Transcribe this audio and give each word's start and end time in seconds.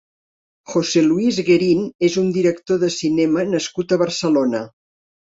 José 0.71 1.03
Luis 1.07 1.37
Guerín 1.51 1.85
és 2.09 2.17
un 2.23 2.33
director 2.39 2.83
de 2.87 2.93
cinema 2.99 3.47
nascut 3.55 3.95
a 3.99 4.05
Barcelona. 4.07 4.69